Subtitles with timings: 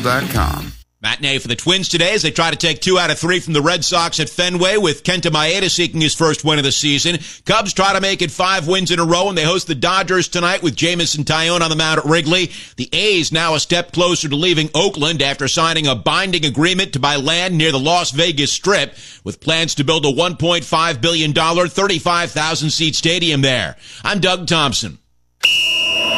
[0.00, 0.72] TrueCable.com.
[1.02, 3.52] Matinee for the Twins today as they try to take two out of three from
[3.52, 7.18] the Red Sox at Fenway with Kenta Maeda seeking his first win of the season.
[7.44, 10.26] Cubs try to make it five wins in a row and they host the Dodgers
[10.26, 12.50] tonight with Jameson Taillon on the mound at Wrigley.
[12.76, 16.98] The A's now a step closer to leaving Oakland after signing a binding agreement to
[16.98, 22.70] buy land near the Las Vegas Strip with plans to build a $1.5 billion, 35,000
[22.70, 23.76] seat stadium there.
[24.02, 24.98] I'm Doug Thompson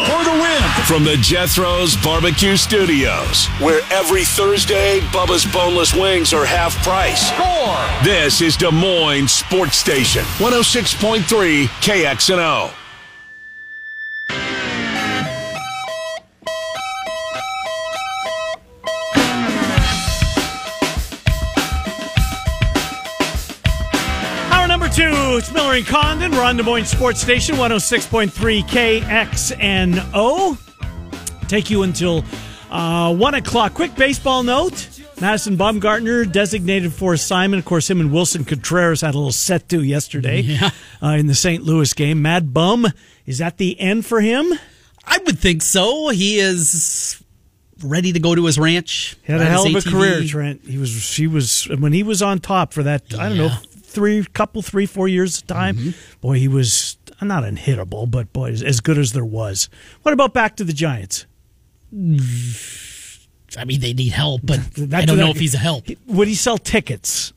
[0.07, 0.63] for the win.
[0.87, 7.29] From the Jethro's Barbecue Studios, where every Thursday, Bubba's Boneless Wings are half price.
[7.29, 8.05] Score!
[8.05, 12.73] This is Des Moines Sports Station, 106.3 KXNO.
[25.01, 26.33] It's Miller and Condon.
[26.33, 30.59] We're on Des Moines Sports Station, 106.3 KXNO.
[31.49, 32.25] Take you until
[32.73, 33.75] uh, 1 o'clock.
[33.75, 34.89] Quick baseball note.
[35.21, 37.61] Madison Bumgarner designated for assignment.
[37.61, 40.71] Of course, him and Willson Contreras had a little set to yesterday yeah.
[41.01, 41.63] uh, in the St.
[41.63, 42.21] Louis game.
[42.21, 42.89] Mad Bum,
[43.25, 44.53] is that the end for him?
[45.05, 46.09] I would think so.
[46.09, 47.23] He is
[47.85, 49.17] ready to go to his ranch.
[49.23, 50.63] He had a hell of a career, Trent.
[50.65, 53.05] He was he was when he was on top for that.
[53.13, 53.23] Yeah.
[53.23, 53.57] I don't know
[53.99, 55.77] three, couple, three, four years of time.
[55.77, 56.21] Mm-hmm.
[56.21, 59.69] Boy, he was not unhittable, but boy, as good as there was.
[60.03, 61.27] What about back to the Giants?
[61.93, 64.61] I mean, they need help, but
[64.93, 65.87] I don't know if he's a help.
[66.07, 67.33] Would he sell tickets?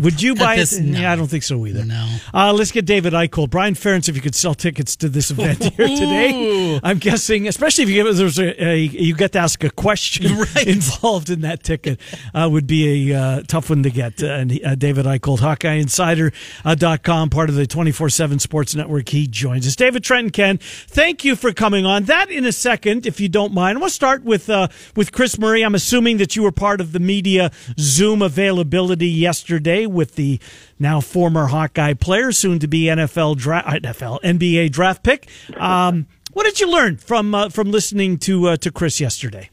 [0.00, 0.84] Would you buy this, it?
[0.84, 1.00] No.
[1.00, 1.84] Yeah, I don't think so either.
[1.84, 2.18] No.
[2.32, 3.50] Uh, let's get David Eickholt.
[3.50, 6.80] Brian Ferentz, if you could sell tickets to this event here today.
[6.82, 10.38] I'm guessing, especially if you get, there's a, a, you get to ask a question
[10.54, 10.66] right.
[10.66, 12.00] involved in that ticket,
[12.34, 14.22] uh, would be a uh, tough one to get.
[14.22, 19.08] Uh, and uh, David Eickholt, HawkeyeInsider.com, part of the 24 7 Sports Network.
[19.08, 19.76] He joins us.
[19.76, 22.04] David Trenton Ken, thank you for coming on.
[22.04, 23.80] That in a second, if you don't mind.
[23.80, 25.62] We'll start with, uh, with Kris Murray.
[25.64, 30.40] I'm assuming that you were part of the media Zoom availability yesterday with the
[30.78, 35.28] now former Hawkeye player, soon to be NFL draft, NFL NBA draft pick.
[35.56, 39.50] Um, what did you learn from uh, from listening to uh, to Kris yesterday?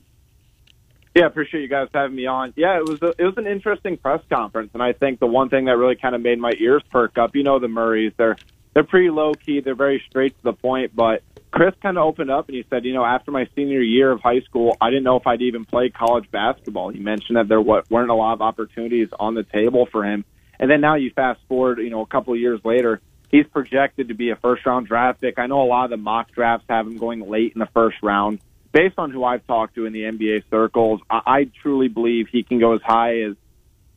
[1.16, 2.54] Yeah, appreciate you guys having me on.
[2.56, 5.50] Yeah, it was a, it was an interesting press conference, and I think the one
[5.50, 7.36] thing that really kind of made my ears perk up.
[7.36, 8.38] You know, the Murrays they're
[8.74, 12.30] they're pretty low key, they're very straight to the point, but Kris kind of opened
[12.30, 15.04] up and he said, you know, after my senior year of high school, I didn't
[15.04, 16.90] know if I'd even play college basketball.
[16.90, 20.26] He mentioned that there weren't a lot of opportunities on the table for him.
[20.60, 24.10] And then now you fast forward, you know, a couple of years later, he's projected
[24.10, 25.40] to be a first round draft pick.
[25.40, 27.98] I know a lot of the mock drafts have him going late in the first
[28.04, 28.40] round.
[28.72, 32.44] Based on who I've talked to in the NBA circles, I, I truly believe he
[32.44, 33.36] can go as high as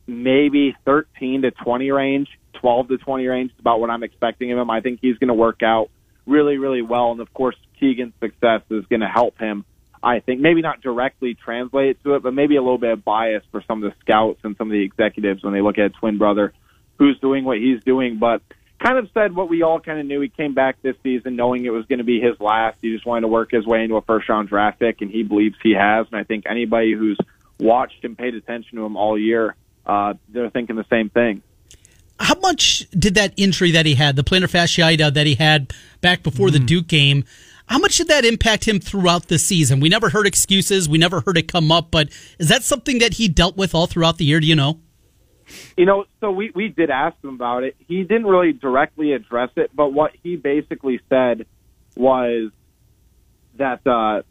[0.07, 4.57] maybe 13 to 20 range, 12 to 20 range is about what I'm expecting of
[4.57, 4.71] him.
[4.71, 5.89] I think he's going to work out
[6.25, 7.11] really, really well.
[7.11, 9.65] And of course, Keegan's success is going to help him.
[10.01, 13.43] I think maybe not directly translate to it, but maybe a little bit of bias
[13.51, 16.17] for some of the scouts and some of the executives when they look at twin
[16.17, 16.53] brother
[16.99, 18.17] who's doing what he's doing.
[18.17, 18.41] But
[18.83, 20.19] kind of said what we all kind of knew.
[20.19, 22.79] He came back this season knowing it was going to be his last.
[22.81, 25.23] He just wanted to work his way into a first round draft pick, and he
[25.23, 26.05] believes he has.
[26.11, 27.17] And I think anybody who's
[27.59, 31.43] watched and paid attention to him all year, uh, they're thinking the same thing
[32.23, 36.23] how much did that injury that he had, the plantar fasciitis that he had back
[36.23, 36.53] before mm.
[36.53, 37.25] the Duke game,
[37.65, 39.81] how much did that impact him throughout the season?
[39.81, 43.15] We never heard excuses, we never heard it come up, but is that something that
[43.15, 44.39] he dealt with all throughout the year?
[44.39, 44.79] Do you know?
[45.75, 47.75] You know, so we we did ask him about it.
[47.77, 51.45] He didn't really directly address it, but what he basically said
[51.97, 52.51] was
[53.57, 54.23] that uh,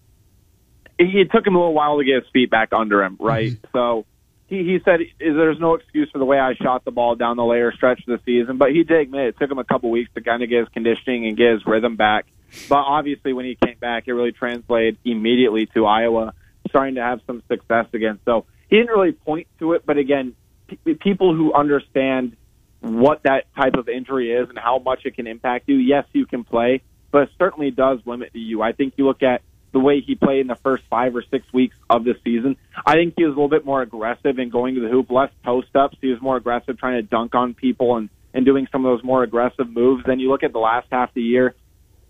[0.99, 3.53] it took him a little while to get his feet back under him, right?
[3.53, 3.67] Mm-hmm.
[3.73, 4.07] So
[4.53, 7.45] he, he said there's no excuse for the way I shot the ball down the
[7.45, 10.11] later stretch of the season, but he did admit it took him a couple weeks
[10.15, 12.27] to kind of get his conditioning and get his rhythm back.
[12.69, 16.35] But obviously, when he came back, it really translated immediately to Iowa
[16.69, 18.19] starting to have some success again.
[18.27, 20.35] So he didn't really point to it, but again,
[20.67, 22.37] p- people who understand
[22.81, 26.27] what that type of injury is and how much it can impact you, yes, you
[26.27, 28.61] can play, but it certainly does limit you.
[28.61, 29.41] I think you look at
[29.73, 32.57] the way he played in the first five or six weeks of the season.
[32.87, 35.31] I think he was a little bit more aggressive in going to the hoop, less
[35.45, 35.97] post ups.
[36.01, 39.05] He was more aggressive trying to dunk on people and, and doing some of those
[39.05, 40.05] more aggressive moves.
[40.07, 41.55] Then you look at the last half of the year,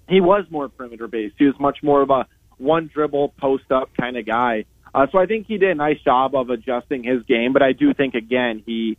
[0.09, 1.37] he was more perimeter based.
[1.39, 2.27] He was much more of a
[2.59, 4.65] one dribble post up kind of guy.
[4.95, 7.73] Uh, so I think he did a nice job of adjusting his game, but I
[7.73, 8.99] do think again he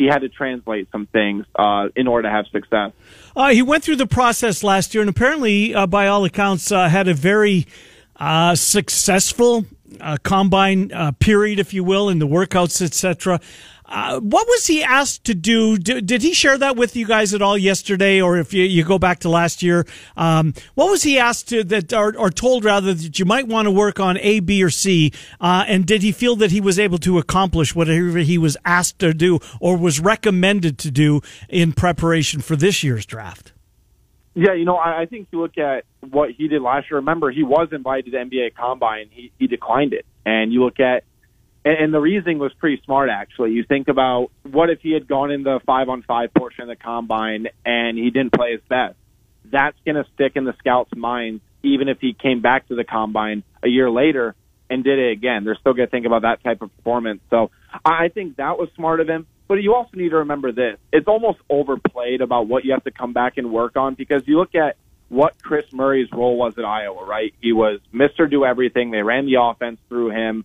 [0.00, 2.92] he had to translate some things uh, in order to have success.
[3.36, 6.88] Uh, he went through the process last year, and apparently, uh, by all accounts, uh,
[6.88, 7.66] had a very
[8.20, 9.64] uh, successful
[10.00, 13.40] uh, combine uh, period, if you will, in the workouts, etc.
[13.86, 15.76] Uh, what was he asked to do?
[15.76, 18.84] D- did he share that with you guys at all yesterday, or if you, you
[18.84, 19.84] go back to last year?
[20.16, 23.66] Um, what was he asked to that, or, or, told rather that you might want
[23.66, 25.12] to work on A, B, or C?
[25.40, 29.00] Uh, and did he feel that he was able to accomplish whatever he was asked
[29.00, 33.52] to do, or was recommended to do in preparation for this year's draft?
[34.34, 36.98] Yeah, you know, I, I think you look at what he did last year.
[36.98, 39.08] Remember, he was invited to the NBA Combine.
[39.10, 41.04] He he declined it, and you look at
[41.64, 43.52] and, and the reasoning was pretty smart, actually.
[43.52, 46.68] You think about what if he had gone in the five on five portion of
[46.68, 48.96] the combine and he didn't play his best?
[49.50, 52.84] That's going to stick in the scouts' minds, even if he came back to the
[52.84, 54.34] combine a year later
[54.68, 55.44] and did it again.
[55.44, 57.20] They're still going to think about that type of performance.
[57.30, 57.50] So
[57.84, 59.26] I think that was smart of him.
[59.50, 60.78] But you also need to remember this.
[60.92, 64.38] It's almost overplayed about what you have to come back and work on because you
[64.38, 64.76] look at
[65.08, 67.34] what Kris Murray's role was at Iowa, right?
[67.40, 68.30] He was Mr.
[68.30, 68.92] Do Everything.
[68.92, 70.44] They ran the offense through him.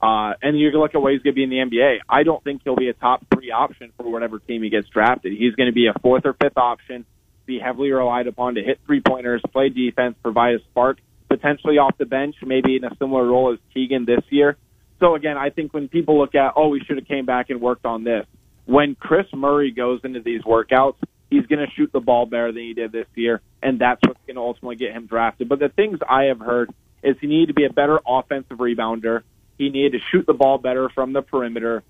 [0.00, 1.98] Uh, and you look at what he's going to be in the NBA.
[2.08, 5.32] I don't think he'll be a top three option for whatever team he gets drafted.
[5.32, 7.06] He's going to be a fourth or fifth option,
[7.46, 10.98] be heavily relied upon to hit three pointers, play defense, provide a spark,
[11.28, 14.56] potentially off the bench, maybe in a similar role as Keegan this year.
[15.00, 17.60] So again, I think when people look at, oh, we should have came back and
[17.60, 18.26] worked on this.
[18.66, 20.96] When Kris Murray goes into these workouts,
[21.30, 24.20] he's going to shoot the ball better than he did this year, and that's what's
[24.26, 25.48] going to ultimately get him drafted.
[25.48, 26.72] But the things I have heard
[27.02, 29.22] is he needed to be a better offensive rebounder.
[29.58, 31.82] He needed to shoot the ball better from the perimeter,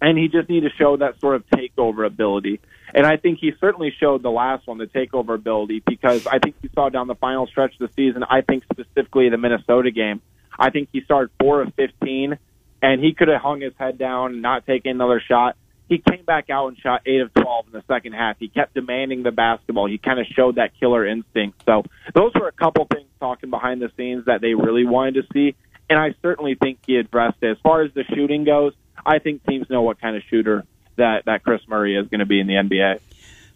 [0.00, 2.60] and he just needed to show that sort of takeover ability.
[2.94, 6.56] And I think he certainly showed the last one, the takeover ability, because I think
[6.62, 10.20] you saw down the final stretch of the season, I think specifically the Minnesota game,
[10.58, 12.38] I think he started four of 15,
[12.82, 15.56] and he could have hung his head down and not taken another shot.
[15.88, 18.38] He came back out and shot 8 of 12 in the second half.
[18.38, 19.88] He kept demanding the basketball.
[19.88, 21.62] He kind of showed that killer instinct.
[21.66, 21.84] So
[22.14, 25.54] those were a couple things talking behind the scenes that they really wanted to see
[25.92, 27.50] and I certainly think he addressed it.
[27.50, 28.72] As far as the shooting goes,
[29.04, 30.64] I think teams know what kind of shooter
[30.96, 33.00] that that Kris Murray is going to be in the NBA.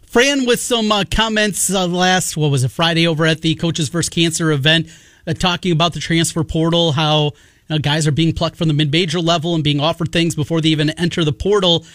[0.03, 3.89] Fran with some uh, comments uh, last what was it Friday over at the Coaches
[3.89, 4.87] vs Cancer event,
[5.27, 7.33] uh, talking about the transfer portal, how
[7.81, 10.69] guys are being plucked from the mid major level and being offered things before they
[10.69, 11.85] even enter the portal.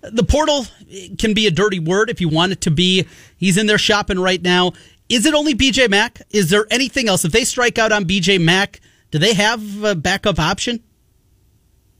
[0.00, 0.66] The portal
[1.18, 3.06] can be a dirty word if you want it to be.
[3.36, 4.72] He's in there shopping right now.
[5.08, 6.22] Is it only BJ Mack?
[6.30, 7.24] Is there anything else?
[7.24, 8.80] If they strike out on BJ Mack,
[9.10, 10.82] do they have a backup option?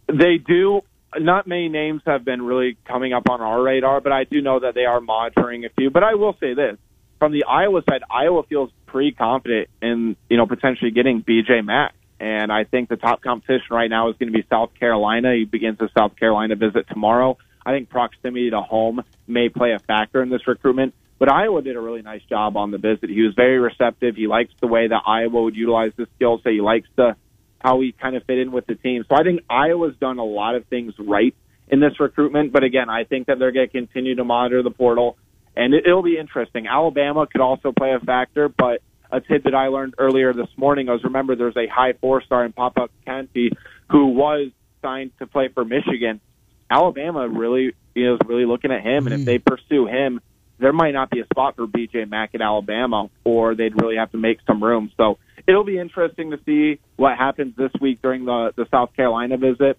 [0.07, 0.83] They do.
[1.19, 4.61] Not many names have been really coming up on our radar, but I do know
[4.61, 5.91] that they are monitoring a few.
[5.91, 6.77] But I will say this:
[7.19, 11.95] from the Iowa side, Iowa feels pretty confident in you know potentially getting BJ Mack,
[12.21, 15.35] and I think the top competition right now is going to be South Carolina.
[15.35, 17.39] He begins a South Carolina visit tomorrow.
[17.65, 20.95] I think proximity to home may play a factor in this recruitment.
[21.19, 23.11] But Iowa did a really nice job on the visit.
[23.11, 24.15] He was very receptive.
[24.15, 26.53] He likes the way that Iowa would utilize his skill set.
[26.53, 27.17] He likes the
[27.61, 29.05] how he kind of fit in with the team.
[29.09, 31.35] So I think Iowa's done a lot of things right
[31.67, 32.53] in this recruitment.
[32.53, 35.17] But again, I think that they're going to continue to monitor the portal,
[35.57, 36.67] and it, it'll be interesting.
[36.67, 41.03] Alabama could also play a factor, but a tidbit I learned earlier this morning was
[41.05, 43.51] remember there's a high four star in Papa County
[43.91, 44.51] who was
[44.83, 46.21] signed to play for Michigan.
[46.71, 49.25] Alabama really is really looking at him, and if mm.
[49.25, 50.21] they pursue him,
[50.59, 54.11] there might not be a spot for BJ Mack at Alabama, or they'd really have
[54.13, 54.91] to make some room.
[54.97, 59.37] So it'll be interesting to see what happens this week during the the South Carolina
[59.37, 59.79] visit.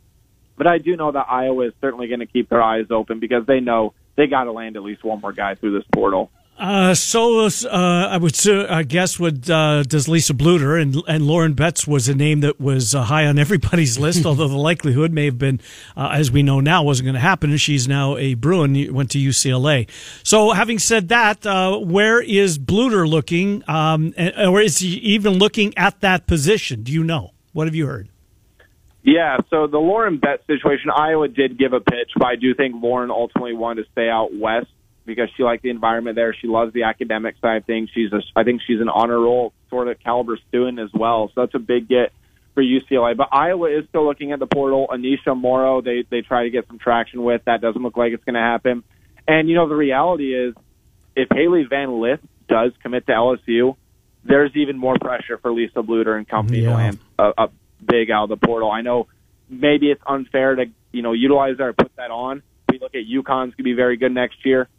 [0.58, 3.46] But I do know that Iowa is certainly going to keep their eyes open because
[3.46, 6.30] they know they got to land at least one more guy through this portal.
[6.58, 11.54] Uh, so uh, I would uh, guess would uh, does Lisa Bluder and and Lauren
[11.54, 15.24] Betts was a name that was uh, high on everybody's list, although the likelihood may
[15.24, 15.62] have been,
[15.96, 17.52] uh, as we know now, wasn't going to happen.
[17.52, 19.90] And she's now a Bruin, went to UCLA.
[20.24, 21.46] So having said that,
[21.86, 26.84] where is Bluder looking, um, or is he even looking at that position?
[26.84, 27.32] Do you know?
[27.54, 28.10] What have you heard?
[29.02, 32.76] Yeah, so the Lauren Betts situation, Iowa did give a pitch, but I do think
[32.82, 34.68] Lauren ultimately wanted to stay out west
[35.06, 36.34] because she liked the environment there.
[36.34, 37.90] She loves the academic side of things.
[37.94, 41.32] She's a, I think she's an honor roll sort of caliber student as well.
[41.34, 42.12] So that's a big get
[42.54, 43.16] for UCLA.
[43.16, 44.88] But Iowa is still looking at the portal.
[44.92, 47.44] Aneesah Morrow, they they try to get some traction with.
[47.46, 48.84] That doesn't look like it's going to happen.
[49.28, 50.56] And you know the reality is,
[51.16, 53.76] if Hailey Van Lith does commit to LSU,
[54.24, 56.70] there's even more pressure for Lisa Bluder and company yeah.
[56.70, 57.50] to land uh, a, a
[57.86, 58.72] big out of the portal.
[58.72, 59.08] I know
[59.50, 62.44] maybe it's unfair to you know utilize that or put that on.
[62.72, 64.70] We look at UConn's going to be very good next year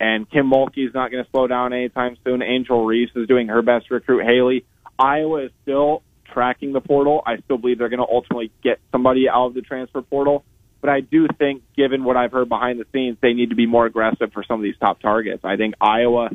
[0.00, 2.42] and Kim Mulkey is not going to slow down anytime soon.
[2.42, 4.64] Angel Reese is doing her best to recruit Hailey.
[4.98, 7.22] Iowa is still tracking the portal.
[7.26, 10.44] I still believe they're going to ultimately get somebody out of the transfer portal.
[10.80, 13.66] But I do think, given what I've heard behind the scenes, they need to be
[13.66, 15.44] more aggressive for some of these top targets.
[15.44, 16.30] I think Iowa,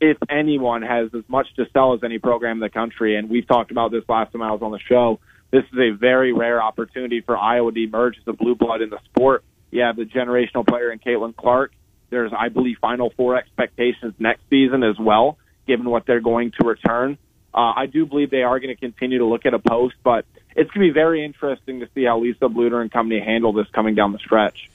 [0.00, 3.16] if anyone, has as much to sell as any program in the country.
[3.16, 5.18] And we've talked about this last time I was on the show.
[5.52, 8.88] This is a very rare opportunity for Iowa to emerge as a blue blood in
[8.88, 9.44] the sport.
[9.70, 11.72] You have the generational player in Caitlin Clark.
[12.08, 16.66] There's, I believe, Final Four expectations next season as well, given what they're going to
[16.66, 17.18] return.
[17.54, 20.24] Uh, I do believe they are going to continue to look at a post, but
[20.56, 23.66] it's going to be very interesting to see how Lisa Bluder and company handle this
[23.74, 24.70] coming down the stretch.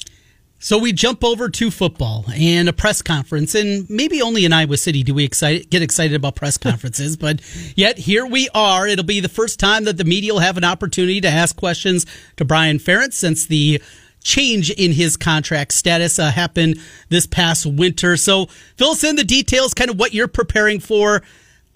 [0.60, 4.78] So we jump over to football and a press conference, and maybe only in Iowa
[4.78, 7.42] City do we get excited about press conferences, but
[7.76, 8.88] yet here we are.
[8.88, 12.08] It'll be the first time that the media will have an opportunity to ask questions
[12.38, 13.82] to Brian Ferentz since the
[14.24, 18.18] change in his contract status uh, happened this past winter.
[18.18, 18.48] So
[18.78, 21.22] fill us in the details, kind of what you're preparing for.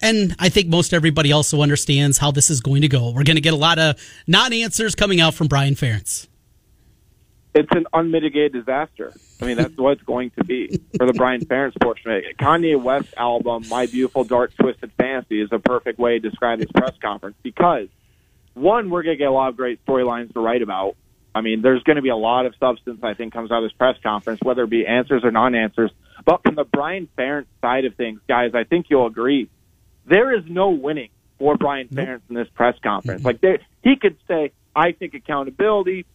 [0.00, 3.12] And I think most everybody also understands how this is going to go.
[3.12, 3.96] We're going to get a lot of
[4.26, 6.26] non answers coming out from Brian Ferentz
[7.54, 9.12] it's an unmitigated disaster.
[9.40, 12.38] I mean, that's what it's going to be for the Brian Ferentz portion of it.
[12.38, 16.70] Kanye West album, My Beautiful Dark Twisted Fantasy, is a perfect way to describe this
[16.72, 17.88] press conference because,
[18.54, 20.96] one, we're going to get a lot of great storylines to write about.
[21.34, 23.70] I mean, there's going to be a lot of substance, I think, comes out of
[23.70, 25.90] this press conference, whether it be answers or non answers.
[26.24, 29.48] But from the Brian Ferentz side of things, guys, I think you'll agree,
[30.06, 33.20] there is no winning for Brian Ferentz in this press conference.
[33.20, 33.26] Mm-hmm.
[33.26, 36.06] Like, there, he could say, I think accountability,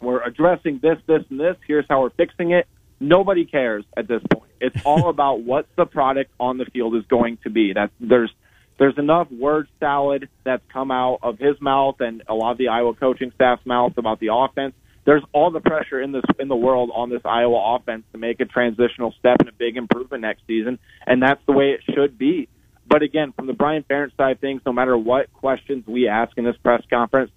[0.00, 1.56] we're addressing this, this, and this.
[1.66, 2.66] Here's how we're fixing it.
[3.00, 4.50] Nobody cares at this point.
[4.60, 7.72] It's all about what the product on the field is going to be.
[7.72, 8.32] That there's
[8.78, 12.68] there's enough word salad that's come out of his mouth and a lot of the
[12.68, 14.74] Iowa coaching staff's mouth about the offense.
[15.04, 18.40] There's all the pressure in this in the world on this Iowa offense to make
[18.40, 22.18] a transitional step and a big improvement next season, and that's the way it should
[22.18, 22.48] be.
[22.86, 26.36] But again, from the Brian Ferentz side of things, no matter what questions we ask
[26.38, 27.30] in this press conference,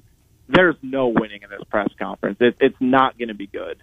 [0.53, 2.37] there's no winning in this press conference.
[2.39, 3.77] It, it's not going to be good.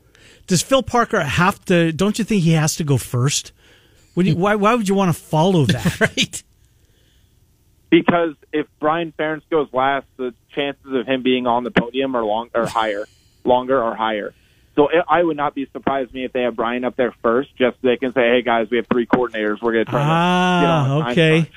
[0.47, 1.93] Does Phil Parker have to?
[1.93, 3.53] Don't you think he has to go first?
[4.17, 4.57] You, why?
[4.57, 6.01] Why would you want to follow that?
[6.17, 6.43] right.
[7.91, 12.25] Because if Brian Ferentz goes last, the chances of him being on the podium are
[12.25, 13.07] long or higher,
[13.45, 14.35] longer or higher.
[14.75, 17.51] So it, I would not be surprised me if they have Brian up there first,
[17.57, 19.63] just so they can say, "Hey guys, we have three coordinators.
[19.63, 21.51] We're going to try ah, to get on." Okay.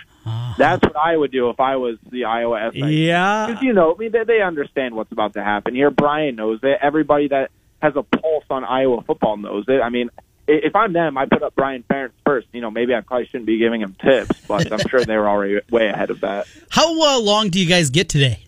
[0.58, 2.92] That's what I would do if I was the Iowa FA.
[2.92, 5.90] Yeah, because you know, I mean, they, they understand what's about to happen here.
[5.90, 6.78] Brian knows it.
[6.82, 7.52] Everybody that
[7.82, 9.82] has a pulse on Iowa football knows it.
[9.82, 10.10] I mean,
[10.48, 12.48] if I'm them, I put up Brian Ferentz first.
[12.52, 15.30] You know, maybe I probably shouldn't be giving him tips, but I'm sure they were
[15.30, 16.48] already way ahead of that.
[16.70, 18.46] How uh, long do you guys get today?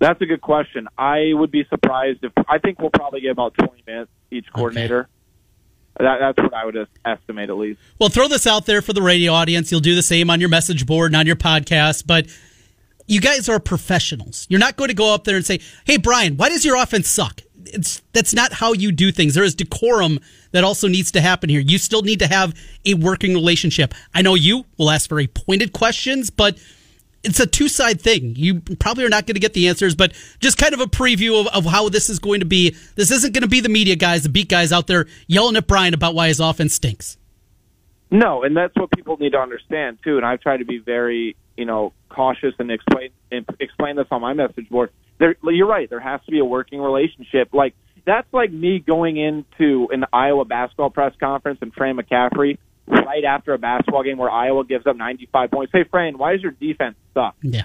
[0.00, 0.88] That's a good question.
[0.96, 5.00] I would be surprised if I think we'll probably get about 20 minutes each coordinator.
[5.00, 5.10] Okay.
[5.98, 7.80] That, that's what I would estimate at least.
[7.98, 9.70] Well, throw this out there for the radio audience.
[9.70, 12.26] You'll do the same on your message board and on your podcast, but
[13.06, 14.46] you guys are professionals.
[14.48, 17.08] You're not going to go up there and say, "Hey, Brian, why does your offense
[17.08, 19.34] suck?" It's that's not how you do things.
[19.34, 20.20] There is decorum
[20.52, 21.60] that also needs to happen here.
[21.60, 23.92] You still need to have a working relationship.
[24.14, 26.58] I know you will ask very pointed questions, but
[27.24, 28.34] it's a two side thing.
[28.36, 31.40] You probably are not going to get the answers, but just kind of a preview
[31.40, 32.76] of, of how this is going to be.
[32.94, 35.66] This isn't going to be the media guys, the beat guys out there yelling at
[35.66, 37.16] Brian about why his offense stinks.
[38.10, 40.16] No, and that's what people need to understand too.
[40.16, 44.22] And I've tried to be very, you know, cautious and explain and explain this on
[44.22, 44.90] my message board.
[45.18, 45.90] There, you're right.
[45.90, 47.52] There has to be a working relationship.
[47.52, 47.74] Like
[48.06, 52.58] that's like me going into an Iowa basketball press conference and Fran McCaffery
[52.90, 55.72] right after a basketball game where Iowa gives up 95 points.
[55.72, 57.36] Hey, Fran, why does your defense suck?
[57.42, 57.64] Yeah.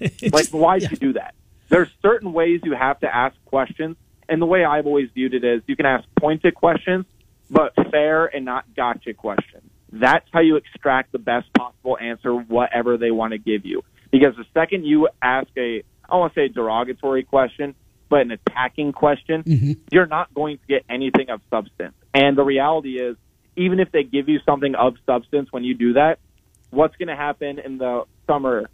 [0.32, 0.88] like, why did yeah.
[0.92, 1.34] you do that?
[1.68, 3.96] There's certain ways you have to ask questions.
[4.28, 7.06] And the way I've always viewed it is you can ask pointed questions,
[7.50, 9.70] but fair and not gotcha questions.
[9.90, 13.82] That's how you extract the best possible answer, whatever they want to give you.
[14.10, 17.74] Because the second you ask a, I want to say derogatory question,
[18.08, 19.72] but an attacking question, mm-hmm.
[19.90, 21.94] you're not going to get anything of substance.
[22.12, 23.16] And the reality is,
[23.56, 26.18] even if they give you something of substance when you do that,
[26.70, 28.68] what's going to happen in the summer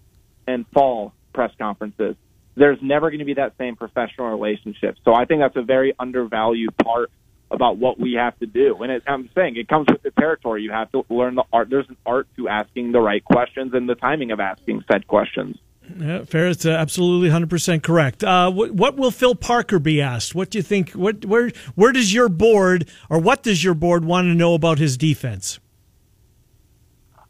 [0.47, 2.17] and fall press conferences?
[2.57, 4.97] There's never going to be that same professional relationship.
[5.05, 7.11] So I think that's a very undervalued part
[7.51, 8.83] about what we have to do.
[8.83, 10.63] And I'm saying it comes with the territory.
[10.63, 11.71] You have to learn the art.
[11.71, 15.57] There's an art to asking the right questions and the timing of asking said questions.
[15.97, 16.49] Yeah, fair.
[16.49, 18.23] It's uh, absolutely 100% correct.
[18.23, 20.35] Uh, what, what, will Phil Parker be asked?
[20.35, 20.91] What do you think?
[20.91, 24.79] What, where, where does your board, or what does your board want to know about
[24.79, 25.61] his defense?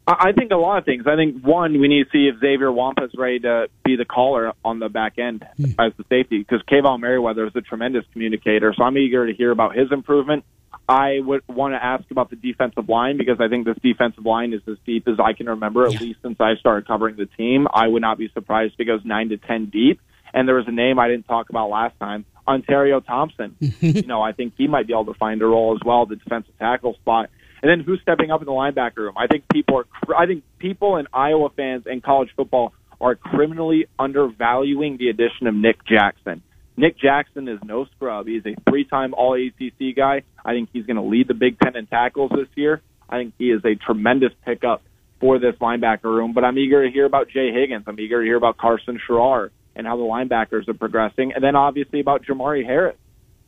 [0.07, 1.05] I think a lot of things.
[1.05, 4.05] I think one, we need to see if Xavier Nwankpa is ready to be the
[4.05, 5.75] caller on the back end mm.
[5.77, 8.73] as the safety because Kaevon Merriweather is a tremendous communicator.
[8.75, 10.45] So I'm eager to hear about his improvement.
[10.89, 14.53] I would want to ask about the defensive line because I think this defensive line
[14.53, 15.99] is as deep as I can remember, at yeah.
[15.99, 17.67] least since I started covering the team.
[17.71, 20.01] I would not be surprised if it goes nine to ten deep.
[20.33, 23.55] And there was a name I didn't talk about last time, Anterio Thompson.
[23.59, 26.15] you know, I think he might be able to find a role as well, the
[26.15, 27.29] defensive tackle spot.
[27.61, 29.15] And then who's stepping up in the linebacker room?
[29.15, 30.15] I think people are.
[30.15, 35.53] I think people and Iowa fans and college football are criminally undervaluing the addition of
[35.53, 36.41] Nick Jackson.
[36.79, 38.25] Nick Jackson is no scrub.
[38.27, 40.23] He's a three-time All ACC guy.
[40.45, 42.81] I think he's going to lead the Big Ten in tackles this year.
[43.09, 44.81] I think he is a tremendous pickup
[45.19, 46.31] for this linebacker room.
[46.33, 47.83] But I'm eager to hear about Jay Higgins.
[47.87, 51.55] I'm eager to hear about Karson Sharar and how the linebackers are progressing, and then
[51.57, 52.95] obviously about Jermari Harris.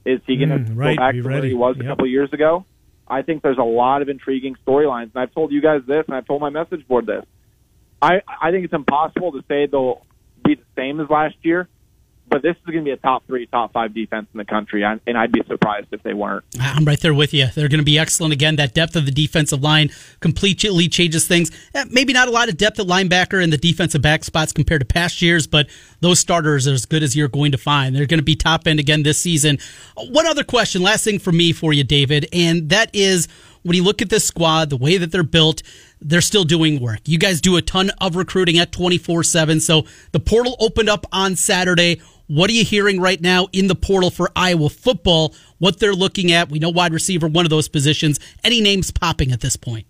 [0.06, 1.86] Is he going to Mm, right, go back to where he was Yep.
[1.86, 2.66] a couple years ago?
[3.08, 6.16] I think there's a lot of intriguing storylines, and I've told you guys this, and
[6.16, 7.24] I've told my message board this.
[8.02, 10.06] I I think it's impossible to say they'll
[10.44, 11.68] be the same as last year,
[12.32, 14.84] but this is going to be a top three, top five defense in the country,
[14.84, 16.46] and I'd be surprised if they weren't.
[16.62, 17.48] I'm right there with you.
[17.54, 18.56] They're going to be excellent again.
[18.56, 19.90] That depth of the defensive line
[20.22, 21.52] completely changes things.
[21.76, 24.80] Eh, Maybe not a lot of depth at linebacker and the defensive back spots compared
[24.80, 25.68] to past years, but
[26.00, 27.94] those starters are as good as you're going to find.
[27.94, 29.58] They're going to be top end again this season.
[29.98, 33.28] One other question, last thing for me for you, David, and that is
[33.64, 35.62] when you look at this squad, the way that they're built,
[36.00, 37.00] they're still doing work.
[37.06, 39.60] You guys do a ton of recruiting at 24 7.
[39.60, 42.02] So the portal opened up on Saturday.
[42.28, 45.34] What are you hearing right now in the portal for Iowa football?
[45.60, 46.50] What they're looking at?
[46.50, 48.20] We know wide receiver, one of those positions.
[48.44, 49.86] Any names popping at this point?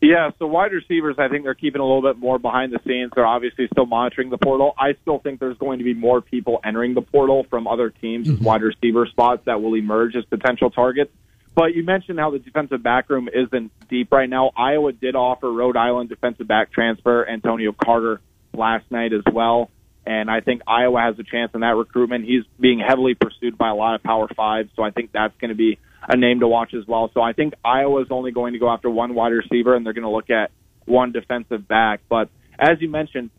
[0.00, 3.12] Yeah, so wide receivers, I think they're keeping a little bit more behind the scenes.
[3.14, 4.74] They're obviously still monitoring the portal.
[4.78, 8.28] I still think there's going to be more people entering the portal from other teams
[8.28, 8.44] as mm-hmm.
[8.44, 11.10] wide receiver spots that will emerge as potential targets.
[11.54, 14.50] But you mentioned how the defensive back room isn't deep right now.
[14.54, 18.20] Iowa did offer Rhode Island defensive back transfer Antonio Carter
[18.52, 19.70] last night as well.
[20.06, 22.24] And I think Iowa has a chance in that recruitment.
[22.24, 25.48] He's being heavily pursued by a lot of Power Fives, so I think that's going
[25.48, 27.10] to be a name to watch as well.
[27.12, 30.04] So I think Iowa's only going to go after one wide receiver, and they're going
[30.04, 30.52] to look at
[30.84, 32.00] one defensive back.
[32.08, 33.30] But as you mentioned,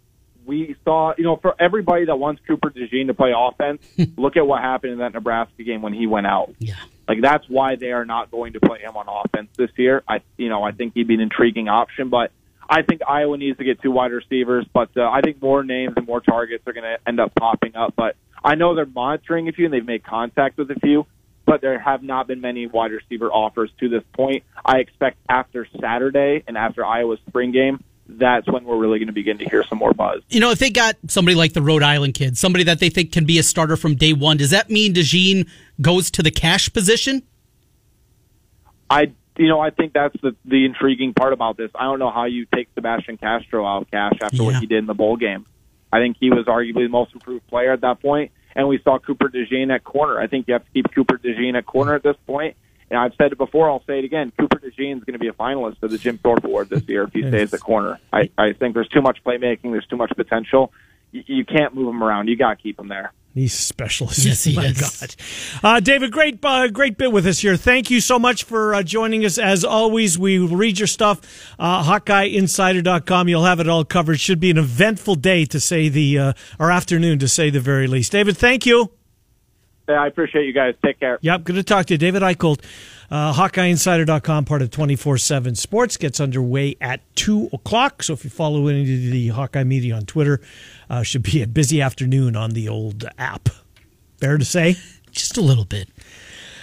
[0.46, 3.82] we saw, you know, for everybody that wants Cooper DeJean to play offense,
[4.18, 6.54] look at what happened in that Nebraska game when he went out.
[6.60, 6.76] Yeah.
[7.08, 10.04] Like that's why they are not going to play him on offense this year.
[10.08, 12.32] I, you know, I think he'd be an intriguing option, but
[12.70, 14.66] I think Iowa needs to get two wide receivers.
[14.74, 17.76] But uh, I think more names and more targets are going to end up popping
[17.76, 17.94] up.
[17.96, 21.06] But I know they're monitoring a few and they've made contact with a few,
[21.46, 24.44] but there have not been many wide receiver offers to this point.
[24.66, 29.14] I expect after Saturday and after Iowa's spring game, that's when we're really going to
[29.14, 30.22] begin to hear some more buzz.
[30.30, 33.12] You know, if they got somebody like the Rhode Island kid, somebody that they think
[33.12, 35.50] can be a starter from day one, does that mean DeJean
[35.82, 37.24] goes to the cash position?
[38.90, 41.72] I you know I think that's the the intriguing part about this.
[41.76, 44.80] I don't know how you take Sebastian Castro out of cash after what he did
[44.80, 45.46] in the bowl game.
[45.92, 49.00] I think he was arguably the most improved player at that point, and we saw
[49.00, 50.20] Cooper DeJean at corner.
[50.20, 52.56] I think you have to keep Cooper DeJean at corner at this point.
[52.90, 54.32] And I've said it before, I'll say it again.
[54.40, 57.04] Cooper DeJean is going to be a finalist for the Jim Thorpe Award this year
[57.04, 58.00] if he stays at corner.
[58.14, 60.72] I, I think there's too much playmaking, there's too much potential.
[61.12, 62.30] You, you can't move him around.
[62.30, 63.12] You got to keep him there.
[63.38, 64.26] He's a specialist.
[64.26, 64.80] Yes, he My is.
[65.00, 65.16] God.
[65.64, 67.56] Uh, David, great, uh, great bit with us here.
[67.56, 69.38] Thank you so much for uh, joining us.
[69.38, 71.54] As always, we will read your stuff.
[71.60, 73.28] Uh, HawkeyeInsider.com.
[73.30, 74.20] You'll have it all covered.
[74.20, 77.88] Should be an eventful day to say the, uh, or afternoon to say the very
[77.88, 78.12] least.
[78.12, 78.92] David, thank you.
[79.88, 80.76] Yeah, I appreciate you guys.
[80.84, 81.18] Take care.
[81.22, 81.98] Yep, good to talk to you.
[81.98, 82.62] David Eickholt,
[83.10, 88.04] uh, HawkeyeInsider.com, part of 24 7 Sports, gets underway at 2 o'clock.
[88.04, 90.42] So if you follow any of the Hawkeye media on Twitter,
[90.90, 93.50] uh, should be a busy afternoon on the old app.
[94.20, 94.76] Fair to say?
[95.12, 95.90] Just a little bit.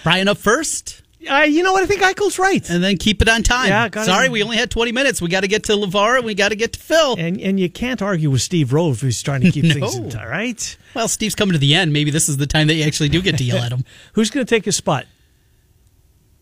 [0.03, 1.81] Brian up first, Uh, you know what?
[1.81, 2.69] I think Eickholt's right.
[2.69, 3.69] and then keep it on time.
[3.69, 5.19] Yeah, Sorry, we only had 20 minutes.
[5.19, 7.15] We got to get to LeVar, and we got to get to Phil.
[7.17, 9.73] And and you can't argue with Steve Roe who's trying to keep No.
[9.73, 10.77] things in time, right?
[10.93, 11.91] Well, Steve's coming to the end.
[11.93, 13.83] Maybe this is the time that you actually do get to yell at him.
[14.13, 15.05] Who's going to take his spot?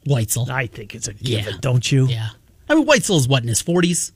[0.05, 0.49] Weitzel.
[0.49, 1.57] I think it's a given, Yeah.
[1.61, 2.07] don't you?
[2.07, 2.29] Yeah.
[2.69, 4.11] I mean, Weitzel's what, in his 40s?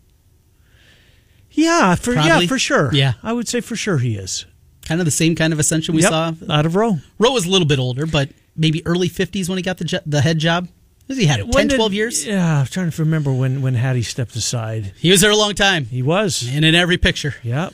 [1.52, 2.94] Yeah, for yeah, for sure.
[2.94, 3.14] Yeah.
[3.24, 4.46] I would say for sure he is.
[4.86, 6.34] Kind of the same kind of ascension we Yep, saw.
[6.50, 7.00] out of Roe.
[7.20, 10.00] Roe was a little bit older, but maybe early 50s when he got the jo-
[10.06, 10.68] the head job.
[11.08, 11.44] Has he had it?
[11.44, 12.26] 10, When did- 12 years?
[12.26, 14.94] Yeah, I'm trying to remember when when Haddy stepped aside.
[14.98, 15.86] He was there a long time.
[15.86, 16.48] He was.
[16.52, 17.36] And in every picture.
[17.44, 17.74] Yep.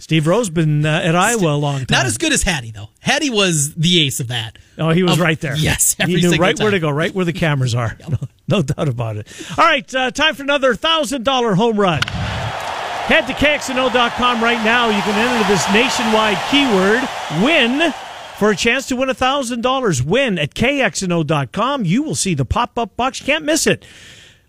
[0.00, 1.86] Steve Roe's been uh, at Iowa a long time.
[1.90, 2.88] Not as good as Haddy, though.
[3.00, 4.58] Haddy was the ace of that.
[4.78, 5.54] Oh, he was Of- right there.
[5.56, 7.96] Yes, he knew right where to go, right where the cameras are.
[8.08, 9.28] No, no doubt about it.
[9.56, 12.00] All right, uh, time for another thousand dollar home run.
[12.02, 14.86] Head to KXNO.com right now.
[14.88, 17.00] You can enter this nationwide keyword
[17.44, 17.92] win
[18.38, 20.02] for a chance to win thousand dollars.
[20.02, 21.84] Win at KXNO.com.
[21.84, 23.20] You will see the pop up box.
[23.20, 23.84] You can't miss it.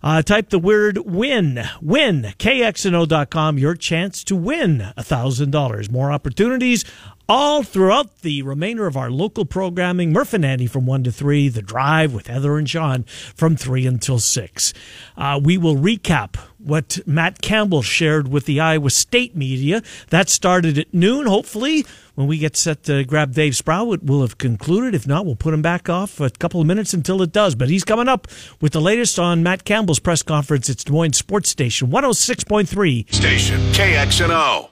[0.03, 1.63] Uh, type the word win.
[1.81, 2.33] Win.
[2.39, 3.57] KXNO.com.
[3.57, 5.91] Your chance to win $1,000.
[5.91, 6.85] More opportunities
[7.29, 10.11] all throughout the remainder of our local programming.
[10.11, 11.49] Murph and Andy from 1 to 3.
[11.49, 14.73] The Drive with Heather and Sean from 3 until 6.
[15.15, 19.82] Uh, we will recap what Matt Campbell shared with the Iowa State media.
[20.10, 21.26] That started at noon.
[21.26, 24.95] Hopefully, when we get set to grab Dave Sprau, it will have concluded.
[24.95, 27.56] If not, we'll put him back off a couple of minutes until it does.
[27.56, 28.28] But he's coming up
[28.60, 30.69] with the latest on Matt Campbell's press conference.
[30.69, 33.13] It's Des Moines Sports Station 106.3.
[33.13, 34.69] Station KXNO.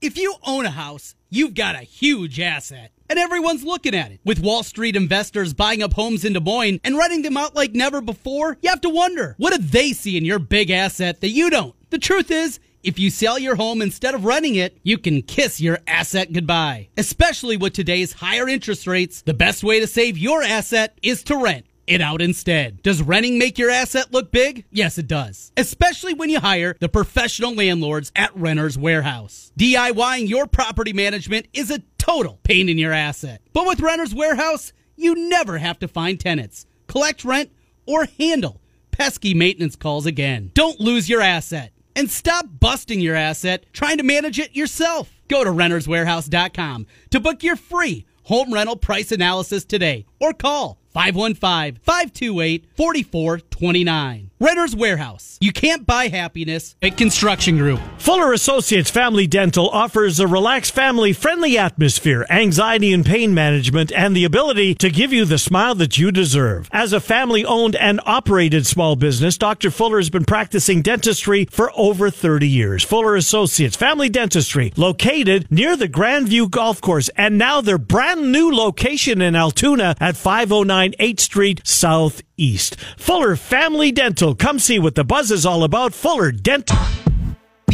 [0.00, 2.93] If you own a house, you've got a huge asset.
[3.08, 4.20] And everyone's looking at it.
[4.24, 7.74] With Wall Street investors buying up homes in Des Moines and renting them out like
[7.74, 11.30] never before, you have to wonder what do they see in your big asset that
[11.30, 11.74] you don't?
[11.90, 15.60] The truth is, if you sell your home instead of renting it, you can kiss
[15.60, 16.88] your asset goodbye.
[16.96, 21.36] Especially with today's higher interest rates, the best way to save your asset is to
[21.36, 22.82] rent it out instead.
[22.82, 24.64] Does renting make your asset look big?
[24.70, 25.52] Yes, it does.
[25.56, 29.52] Especially when you hire the professional landlords at Renter's Warehouse.
[29.58, 33.40] DIYing your property management is a total pain in your asset.
[33.54, 37.50] But with Renter's Warehouse, you never have to find tenants, collect rent,
[37.86, 40.50] or handle pesky maintenance calls again.
[40.52, 45.18] Don't lose your asset and stop busting your asset trying to manage it yourself.
[45.28, 51.80] Go to renterswarehouse.com to book your free home rental price analysis today or call 515
[51.82, 54.30] 528 4429.
[54.40, 55.38] Renter's Warehouse.
[55.40, 57.80] You can't buy happiness at Construction Group.
[57.98, 64.14] Fuller Associates Family Dental offers a relaxed, family friendly atmosphere, anxiety and pain management, and
[64.14, 66.68] the ability to give you the smile that you deserve.
[66.72, 69.70] As a family owned and operated small business, Dr.
[69.70, 72.84] Fuller has been practicing dentistry for over 30 years.
[72.84, 78.54] Fuller Associates Family Dentistry, located near the Grandview Golf Course, and now their brand new
[78.54, 82.76] location in Altoona at 509 8th Street Southeast.
[82.96, 84.34] Fuller Family Dental.
[84.34, 85.94] Come see what the buzz is all about.
[85.94, 86.78] Fuller Dental.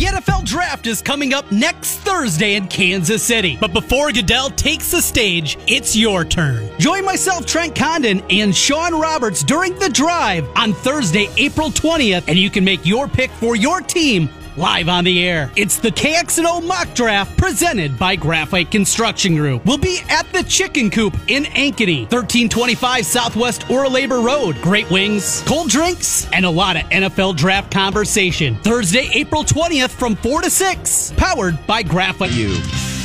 [0.00, 3.58] The NFL Draft is coming up next Thursday in Kansas City.
[3.60, 6.70] But before Goodell takes the stage, it's your turn.
[6.78, 12.38] Join myself, Trent Condon, and Sean Roberts during the drive on Thursday, April 20th, and
[12.38, 15.50] you can make your pick for your team live on the air.
[15.56, 19.64] It's the KXNO mock draft presented by Graphite Construction Group.
[19.64, 24.60] We'll be at the Chicken Coop in Ankeny, 1325 Southwest Oralabor Road.
[24.62, 28.56] Great wings, cold drinks, and a lot of NFL draft conversation.
[28.56, 31.12] Thursday, April 20th from 4 to 6.
[31.16, 32.30] Powered by Graphite.
[32.32, 32.99] You.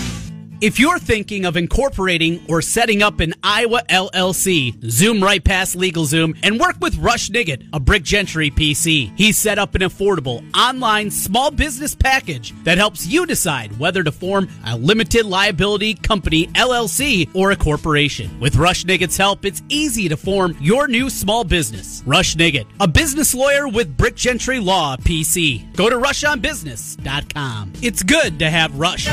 [0.62, 6.38] If you're thinking of incorporating or setting up an Iowa LLC, zoom right past LegalZoom
[6.44, 9.12] and work with Rush Nigut, a Brick Gentry PC.
[9.18, 14.14] He's set up an affordable online small business package that helps you decide whether to
[14.14, 18.40] form a limited liability company LLC or a corporation.
[18.40, 22.02] With Rush Nigut's help, it's easy to form your new small business.
[22.06, 25.76] Rush Nigut, a business lawyer with Brick Gentry Law PC.
[25.76, 27.74] Go to rushonbusiness.com.
[27.82, 29.06] It's good to have Rush.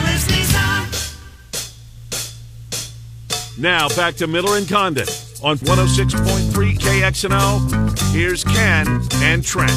[3.59, 5.07] Now back to Miller and Condon
[5.43, 8.13] on 106.3 KXNO.
[8.13, 8.87] Here's Ken
[9.17, 9.71] and Trent.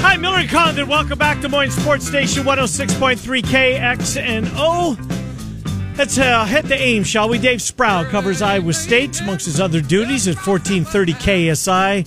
[0.00, 0.88] Hi, Miller and Condon.
[0.88, 4.96] Welcome back to Moines Sports Station 106.3 KXNO.
[5.98, 7.38] Let's uh, head to Ames, shall we?
[7.38, 12.06] Dave Sprau covers Iowa State amongst his other duties at 1430 KSI.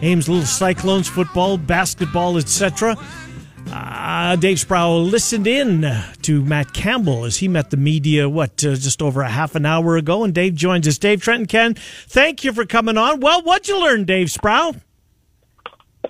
[0.00, 2.96] Ames Little Cyclones, football, basketball, etc.
[3.72, 5.86] Uh, Dave Sprau listened in
[6.22, 9.66] to Matt Campbell as he met the media, what, uh, just over a half an
[9.66, 10.24] hour ago.
[10.24, 10.98] And Dave joins us.
[10.98, 13.20] Dave Trenton Ken, thank you for coming on.
[13.20, 14.80] Well, what'd you learn, Dave Sprau?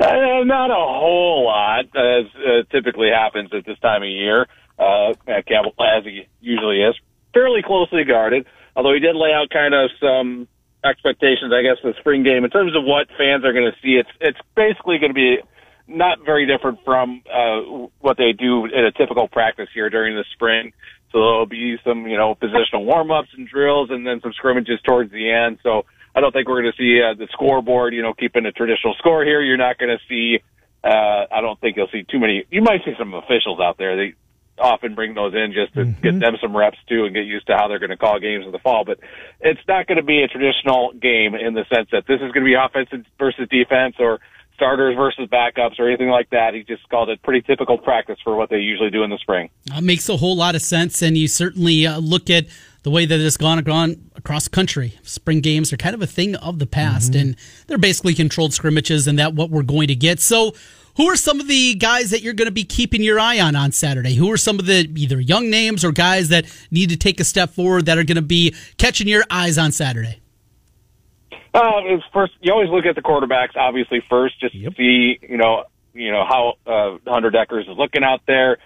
[0.00, 4.46] Uh, not a whole lot, as uh, typically happens at this time of year.
[4.78, 6.96] Uh, Matt Campbell, as he usually is,
[7.32, 10.48] fairly closely guarded, although he did lay out kind of some
[10.84, 13.76] expectations, I guess, for the spring game in terms of what fans are going to
[13.82, 13.94] see.
[13.94, 15.38] It's it's basically going to be
[15.86, 20.24] not very different from uh, what they do in a typical practice here during the
[20.32, 20.72] spring.
[21.12, 25.12] So there'll be some, you know, positional warm-ups and drills, and then some scrimmages towards
[25.12, 25.58] the end.
[25.62, 28.52] So I don't think we're going to see uh, the scoreboard, you know, keeping a
[28.52, 29.40] traditional score here.
[29.40, 30.42] You're not going to see.
[30.82, 32.44] Uh, I don't think you'll see too many.
[32.50, 33.96] You might see some officials out there.
[33.96, 34.14] They
[34.58, 36.00] often bring those in just to mm-hmm.
[36.00, 38.44] get them some reps too and get used to how they're going to call games
[38.46, 38.84] in the fall.
[38.84, 38.98] But
[39.40, 42.44] it's not going to be a traditional game in the sense that this is going
[42.44, 44.20] to be offense versus defense or
[44.54, 46.54] starters versus backups or anything like that.
[46.54, 49.50] He just called it pretty typical practice for what they usually do in the spring.
[49.66, 52.46] That makes a whole lot of sense, and you certainly uh, look at
[52.82, 54.98] the way that it's gone, gone across country.
[55.02, 57.28] Spring games are kind of a thing of the past, mm-hmm.
[57.28, 57.36] and
[57.66, 60.20] they're basically controlled scrimmages, and that what we're going to get.
[60.20, 60.54] So.
[60.96, 63.56] Who are some of the guys that you're going to be keeping your eye on
[63.56, 64.14] on Saturday?
[64.14, 67.24] Who are some of the either young names or guys that need to take a
[67.24, 70.20] step forward that are going to be catching your eyes on Saturday?
[71.54, 74.72] Uh, it's first, you always look at the quarterbacks, obviously first, just yep.
[74.72, 78.58] to see, you know, you know how uh, Hunter Dekkers is looking out there.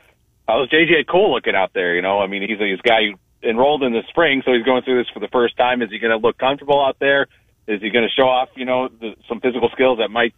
[0.48, 1.94] How's JJ Kohl looking out there?
[1.94, 4.64] You know, I mean, he's a, he's guy who enrolled in the spring, so he's
[4.64, 5.83] going through this for the first time.
[5.83, 7.27] Is he going to look comfortable out there?
[7.66, 10.33] Is he going to show off, you know, the, some physical skills that might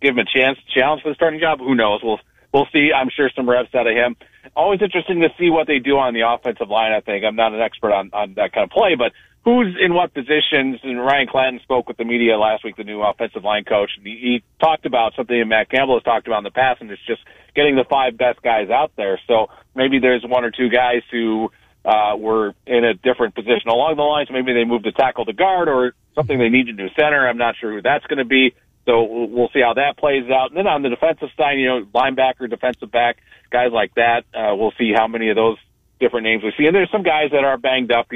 [0.00, 1.60] give him a chance, challenge for the starting job?
[1.60, 2.00] Who knows?
[2.02, 2.18] We'll
[2.52, 2.90] we'll see.
[2.92, 4.16] I'm sure some reps out of him.
[4.56, 6.92] always interesting to see what they do on the offensive line.
[6.92, 9.12] I think I'm not an expert on on that kind of play, but
[9.44, 10.80] who's in what positions.
[10.82, 14.06] And Ryan Clanton spoke with the media last week, the new offensive line coach, and
[14.06, 16.90] he, he talked about something that Matt Campbell has talked about in the past, and
[16.90, 17.22] it's just
[17.54, 19.20] getting the five best guys out there.
[19.26, 21.50] So maybe there's one or two guys who
[21.84, 24.28] uh, were in a different position along the lines.
[24.30, 27.28] Maybe they moved to tackle the guard or something they need to do center.
[27.28, 28.54] I'm not sure who that's going to be.
[28.84, 30.50] So we'll see how that plays out.
[30.50, 33.18] And then on the defensive side, you know, linebacker, defensive back,
[33.50, 35.56] guys like that, uh, we'll see how many of those
[36.02, 36.66] different names we see.
[36.66, 38.08] And there's some guys that are banged up.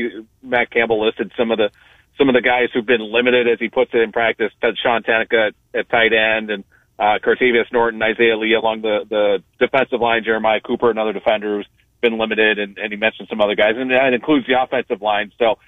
[0.43, 1.71] Matt Campbell listed some of the
[2.19, 4.51] some of the guys who've been limited, as he puts it in practice.
[4.83, 6.65] Sean Tanaka at, at tight end, and
[6.99, 10.25] uh, Cartevious Norton, Isaiah Lee along the the defensive line.
[10.25, 11.69] Jeremiah Cooper, another defender who's
[12.01, 15.33] been limited, and, and he mentioned some other guys, and that includes the offensive line.
[15.39, 15.59] So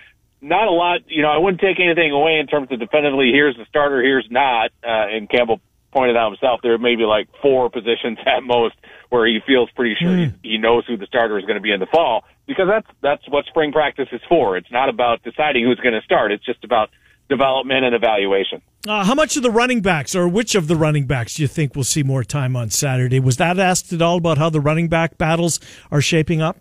[0.40, 1.00] not a lot.
[1.07, 4.26] You know, I wouldn't take anything away in terms of definitively here's the starter, here's
[4.31, 4.70] not.
[4.83, 5.61] Uh, and Campbell
[5.92, 8.74] pointed out himself there may be like four positions at most
[9.09, 10.35] where he feels pretty sure mm.
[10.42, 12.87] he, he knows who the starter is going to be in the fall because that's
[13.03, 14.57] that's what spring practice is for.
[14.57, 16.33] It's not about deciding who's going to start.
[16.33, 16.90] It's just about
[17.29, 18.62] development and evaluation.
[18.87, 21.48] Uh, how much of the running backs, or which of the running backs, do you
[21.48, 23.20] think will see more time on Saturday?
[23.20, 26.59] Was that asked at all about how the running back battles are shaping up?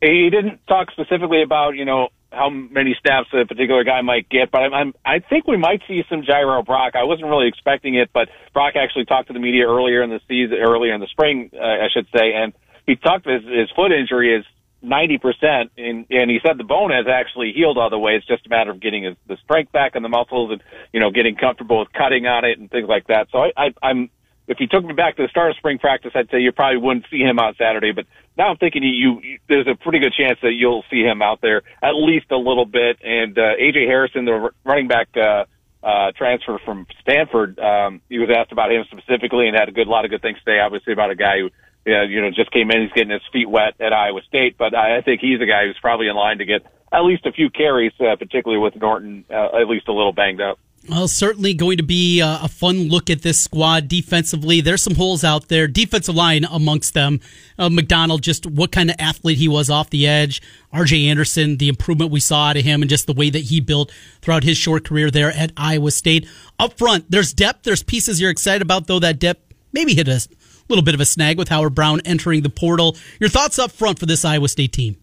[0.00, 4.50] He didn't talk specifically about you know how many snaps a particular guy might get,
[4.50, 6.94] but I'm, I'm I think we might see some Jirehl Brock.
[6.94, 10.20] I wasn't really expecting it, but Brock actually talked to the media earlier in the
[10.28, 12.52] season, earlier in the spring, uh, I should say, and
[12.86, 14.44] he talked his, his foot injury is
[14.82, 18.12] 90%, and, and he said the bone has actually healed all the way.
[18.16, 20.62] It's just a matter of getting his, the strength back in the muscles and,
[20.92, 23.28] you know, getting comfortable with cutting on it and things like that.
[23.30, 24.10] So I, I, I'm,
[24.50, 26.78] if you took me back to the start of spring practice, I'd say you probably
[26.78, 27.92] wouldn't see him on Saturday.
[27.92, 31.22] But now I'm thinking you, you there's a pretty good chance that you'll see him
[31.22, 32.98] out there at least a little bit.
[33.00, 35.44] And uh, AJ Harrison, the running back uh,
[35.86, 39.86] uh, transfer from Stanford, um, he was asked about him specifically and had a good
[39.86, 40.58] lot of good things to say.
[40.58, 41.50] Obviously about a guy who
[41.86, 42.82] yeah, you know, just came in.
[42.82, 45.78] He's getting his feet wet at Iowa State, but I think he's a guy who's
[45.80, 49.60] probably in line to get at least a few carries, uh, particularly with Norton uh,
[49.60, 50.58] at least a little banged up.
[50.88, 54.62] Well, certainly going to be uh, a fun look at this squad defensively.
[54.62, 55.68] There's some holes out there.
[55.68, 57.20] Defensive line amongst them.
[57.58, 60.40] Uh, McDonald, just what kind of athlete he was off the edge.
[60.72, 63.60] RJ Anderson, the improvement we saw out of him and just the way that he
[63.60, 66.26] built throughout his short career there at Iowa State.
[66.58, 67.64] Up front, there's depth.
[67.64, 70.26] There's pieces you're excited about, though that depth maybe hit a
[70.68, 72.96] little bit of a snag with Howard Brown entering the portal.
[73.18, 74.96] Your thoughts up front for this Iowa State team?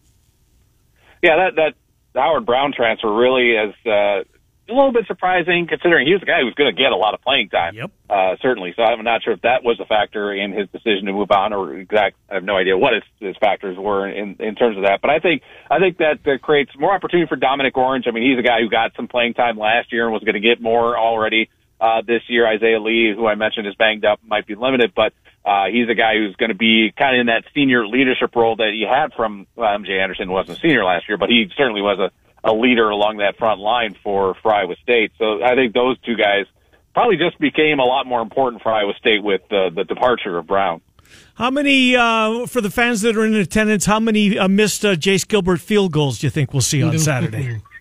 [1.22, 1.74] Yeah, that that
[2.20, 4.24] Howard Brown transfer really is uh,
[4.68, 6.96] a little bit surprising considering he was the guy who was going to get a
[6.96, 7.74] lot of playing time.
[7.74, 7.90] Yep.
[8.08, 8.72] Uh, certainly.
[8.76, 11.52] So I'm not sure if that was a factor in his decision to move on
[11.52, 12.16] or exact.
[12.30, 15.00] I have no idea what his, his factors were in, in terms of that.
[15.00, 18.06] But I think, I think that, that creates more opportunity for Dominic Orange.
[18.06, 20.40] I mean, he's a guy who got some playing time last year and was going
[20.40, 21.50] to get more already,
[21.80, 22.46] uh, this year.
[22.46, 25.12] Isaiah Lee, who I mentioned is banged up, might be limited, but
[25.44, 28.56] uh, he's a guy who's going to be kind of in that senior leadership role
[28.56, 31.80] that he had from well, MJ Anderson wasn't a senior last year, but he certainly
[31.80, 32.10] was a,
[32.44, 35.12] a leader along that front line for, for Iowa State.
[35.18, 36.46] So I think those two guys
[36.94, 40.46] probably just became a lot more important for Iowa State with uh, the departure of
[40.46, 40.80] Brown.
[41.34, 44.94] How many, uh, for the fans that are in attendance, how many uh, missed uh,
[44.94, 47.62] Jace Gilbert field goals do you think we'll see on Saturday?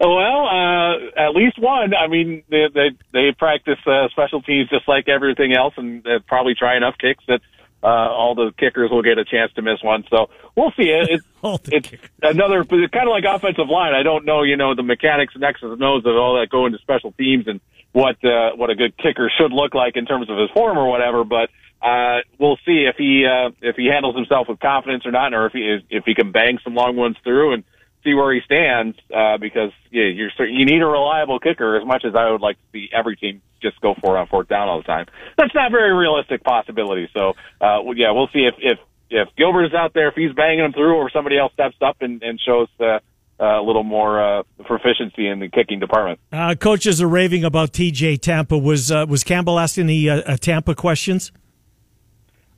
[0.00, 1.94] Well, uh, at least one.
[1.94, 6.18] I mean, they they, they practice uh, special teams just like everything else, and they
[6.26, 7.40] probably try enough kicks that
[7.84, 10.04] uh, all the kickers will get a chance to miss one.
[10.08, 10.88] So we'll see.
[10.88, 13.94] It, it's it's another kind of like offensive line.
[13.94, 16.64] I don't know, you know, the mechanics and X's and O's of all that go
[16.64, 17.60] into special teams and
[17.92, 20.88] what uh, what a good kicker should look like in terms of his form or
[20.88, 21.24] whatever.
[21.24, 21.50] But
[21.82, 25.46] uh, we'll see if he uh, if he handles himself with confidence or not, or
[25.46, 27.64] if he if he can bang some long ones through and
[28.04, 32.04] see where he stands uh, because yeah, you're you need a reliable kicker as much
[32.04, 34.68] as I would like to see every team just go for it on fourth down
[34.68, 35.06] all the time.
[35.38, 37.08] That's not a very realistic possibility.
[37.14, 38.78] So uh, yeah, we'll see if if
[39.10, 41.96] if Gilbert is out there, if he's banging them through, or somebody else steps up
[42.00, 42.68] and, and shows.
[42.78, 42.98] Uh,
[43.40, 46.20] uh, a little more uh, proficiency in the kicking department.
[46.32, 48.56] Uh, coaches are raving about TJ Tampa.
[48.56, 51.32] Was uh, was Campbell asking the uh, uh, Tampa questions?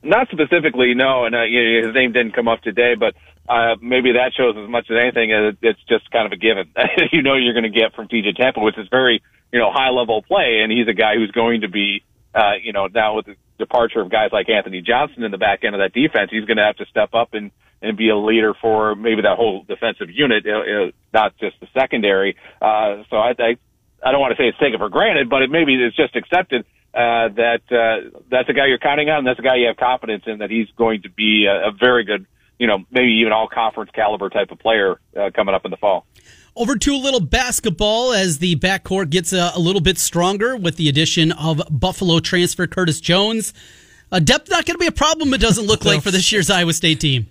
[0.03, 1.25] Not specifically, no.
[1.25, 3.15] And uh, his name didn't come up today, but
[3.47, 5.31] uh, maybe that shows as much as anything.
[5.61, 6.71] It's just kind of a given.
[7.11, 9.89] you know, you're going to get from TJ Tampa, which is very, you know, high
[9.89, 10.59] level play.
[10.61, 12.03] And he's a guy who's going to be,
[12.35, 15.63] uh, you know, now with the departure of guys like Anthony Johnson in the back
[15.63, 18.17] end of that defense, he's going to have to step up and, and be a
[18.17, 22.35] leader for maybe that whole defensive unit, uh, uh, not just the secondary.
[22.61, 23.55] Uh, so I, I,
[24.03, 26.65] I don't want to say it's taken for granted, but it maybe it's just accepted
[26.93, 29.19] uh, that uh, that's a guy you're counting on.
[29.19, 31.71] And That's a guy you have confidence in that he's going to be a, a
[31.71, 32.25] very good
[32.59, 35.77] you know, maybe even all conference caliber type of player uh, coming up in the
[35.77, 36.05] fall.
[36.55, 40.75] Over to a little basketball as the backcourt gets a, a, little bit stronger with
[40.75, 43.53] the addition of Buffalo transfer Curtis Jones.
[44.11, 45.33] Uh, depth not going to be a problem.
[45.33, 47.27] It doesn't look like for this year's Iowa State team.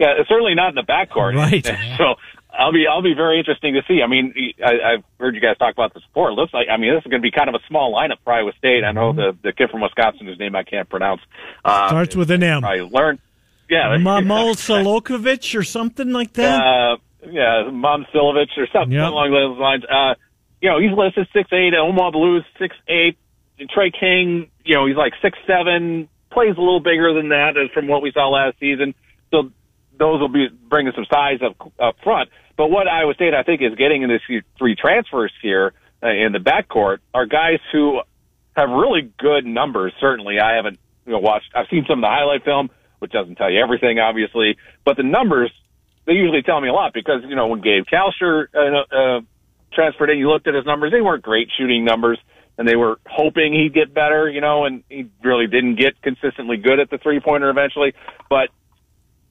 [0.00, 1.36] Yeah, certainly not in the backcourt.
[1.36, 1.64] Right.
[1.98, 2.14] so
[2.52, 4.02] I'll be I'll be very interesting to see.
[4.02, 6.30] I mean, I, I've heard you guys talk about this before.
[6.30, 8.16] It looks like I mean this is going to be kind of a small lineup
[8.24, 8.82] for Iowa State.
[8.82, 11.20] I know the the kid from Wisconsin whose name I can't pronounce
[11.64, 12.64] uh, Starts with an M.
[12.64, 13.20] I learned.
[13.70, 16.60] Yeah, Mamo Solokovic or something like that.
[16.60, 16.96] uh,
[17.30, 19.08] yeah, Mom Silovich or something Yep.
[19.08, 19.84] along those lines.
[19.84, 20.14] Uh,
[20.60, 21.72] you know, he's listed six eight.
[21.74, 23.16] Omaha Biliew six eight.
[23.72, 26.08] Trey King, you know, he's like six seven.
[26.32, 28.94] Plays a little bigger than that as from what we saw last season.
[29.30, 29.50] So
[29.98, 32.30] those will be bringing some size up up front.
[32.56, 36.32] But what Iowa State, I think, is getting in these three transfers here uh, in
[36.32, 38.00] the backcourt are guys who
[38.56, 39.92] have really good numbers.
[40.00, 41.50] Certainly, I haven't you know, watched.
[41.54, 45.02] I've seen some of the highlight film, which doesn't tell you everything, obviously, but the
[45.02, 45.50] numbers
[46.06, 49.20] they usually tell me a lot because you know when Gabe Kalscheur uh, uh,
[49.72, 52.18] transferred in, you looked at his numbers; they weren't great shooting numbers,
[52.58, 56.56] and they were hoping he'd get better, you know, and he really didn't get consistently
[56.56, 57.94] good at the three pointer eventually.
[58.28, 58.48] But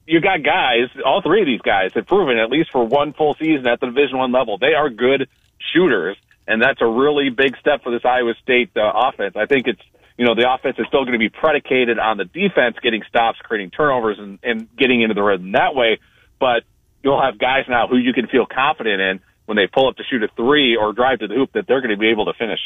[0.06, 3.36] you got guys, all three of these guys have proven at least for one full
[3.36, 5.28] season at the Division One level, they are good
[5.74, 9.36] shooters, and that's a really big step for this Iowa State uh, offense.
[9.36, 9.82] I think it's
[10.20, 13.40] you know the offense is still going to be predicated on the defense getting stops,
[13.42, 15.98] creating turnovers, and, and getting into the rhythm that way.
[16.42, 16.64] But
[17.02, 20.04] you'll have guys now who you can feel confident in when they pull up to
[20.04, 22.34] shoot a three or drive to the hoop that they're going to be able to
[22.34, 22.60] finish.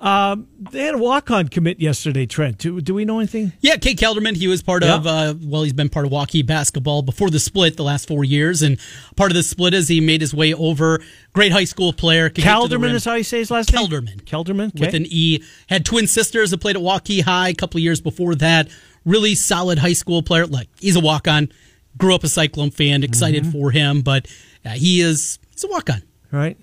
[0.00, 2.24] Um, they had a walk-on commit yesterday.
[2.24, 3.52] Trent, do, do we know anything?
[3.60, 4.94] Yeah, Kate Kelderman, he was part Yeah.
[4.94, 8.22] of, uh, well, he's been part of Waukee basketball before the split the last four
[8.22, 8.62] years.
[8.62, 8.78] And
[9.16, 11.00] part of the split is he made his way over.
[11.32, 12.28] Great high school player.
[12.28, 12.94] could get to the Calderman rim.
[12.96, 13.84] is how you say his last name.
[13.86, 14.22] Kelderman.
[14.22, 14.68] Kelderman.
[14.68, 14.86] Okay.
[14.86, 15.42] with an E.
[15.68, 18.68] Had twin sisters that played at Waukee High a couple of years before that.
[19.04, 20.46] Really solid high school player.
[20.46, 21.48] Like he's a walk on.
[21.96, 23.02] Grew up a Cyclone fan.
[23.02, 23.52] Excited Mm-hmm.
[23.52, 24.26] for him, but
[24.64, 26.02] uh, he is he's a walk on.
[26.30, 26.56] right.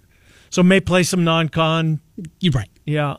[0.52, 2.00] So may play some non-con.
[2.40, 2.70] You're right.
[2.86, 3.18] Yeah.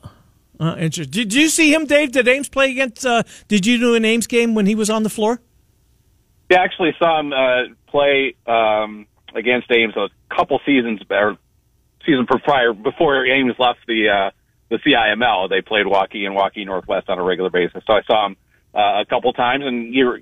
[0.58, 1.10] Uh, interesting.
[1.10, 2.12] Did you see him, Dave?
[2.12, 3.04] Did Ames play against?
[3.04, 5.40] Uh, did you do an Ames game when he was on the floor?
[6.50, 11.36] Yeah, actually saw him uh, play um, against Ames a couple seasons or
[12.06, 14.30] season prior before Ames left the uh,
[14.70, 15.50] the CIML.
[15.50, 17.82] They played Waukee and Waukee Northwest on a regular basis.
[17.86, 18.36] So I saw him
[18.74, 20.20] uh, a couple times, and you're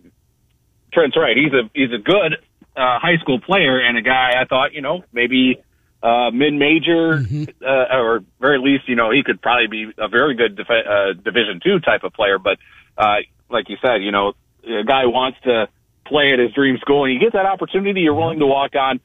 [0.93, 1.37] Trent's right.
[1.37, 2.35] He's a he's a good
[2.77, 5.63] uh, high school player and a guy I thought you know maybe
[6.05, 7.25] uh, mid major
[7.67, 11.15] uh, or very least you know he could probably be a very good def- uh,
[11.15, 12.39] Division two type of player.
[12.39, 12.59] But
[12.99, 15.69] uh, like you said, you know a guy wants to
[16.07, 19.01] play at his dream school and you get that opportunity, you're willing to walk on.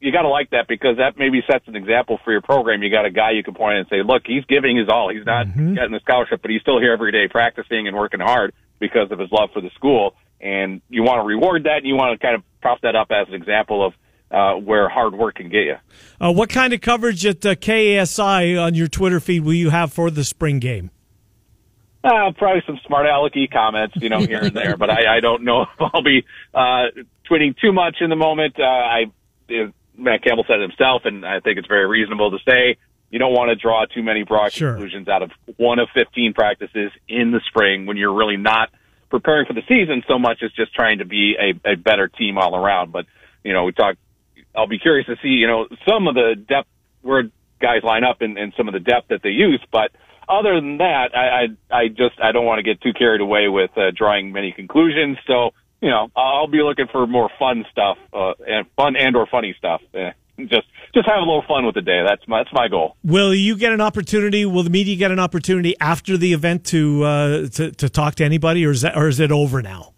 [0.00, 2.82] You got to like that because that maybe sets an example for your program.
[2.82, 5.10] You got a guy you can point at and say, look, he's giving his all.
[5.10, 8.52] He's not getting a scholarship, but he's still here every day practicing and working hard
[8.80, 10.16] because of his love for the school.
[10.40, 13.12] And you want to reward that and you want to kind of prop that up
[13.12, 13.94] as an example of
[14.32, 15.76] uh, where hard work can get you.
[16.20, 19.92] Uh, what kind of coverage at uh, KASI on your Twitter feed will you have
[19.92, 20.90] for the spring game?
[22.04, 25.44] Uh, probably some smart alecky comments, you know, here and there, but I, I don't
[25.44, 26.86] know if I'll be uh,
[27.30, 28.56] tweeting too much in the moment.
[28.58, 29.04] Uh, I,
[29.96, 32.76] Matt Campbell said it himself, and I think it's very reasonable to say
[33.10, 34.72] you don't want to draw too many broad Sure.
[34.72, 38.70] conclusions out of one of 15 practices in the spring when you're really not
[39.10, 42.38] preparing for the season so much as just trying to be a, a better team
[42.38, 42.90] all around.
[42.90, 43.04] But,
[43.44, 43.96] you know, we talk,
[44.54, 46.68] I'll be curious to see, you know, some of the depth
[47.02, 47.24] where
[47.60, 49.90] guys line up and, and some of the depth that they use, but
[50.28, 53.48] other than that, I, I, I just, I don't want to get too carried away
[53.48, 55.18] with uh, drawing many conclusions.
[55.26, 59.26] So, you know, I'll be looking for more fun stuff, uh, and fun and or
[59.26, 59.80] funny stuff.
[59.94, 62.02] Eh, just, just have a little fun with the day.
[62.06, 62.96] That's my, that's my goal.
[63.02, 64.46] Will you get an opportunity?
[64.46, 68.24] Will the media get an opportunity after the event to uh, to, to talk to
[68.24, 69.91] anybody, or is that or is it over now?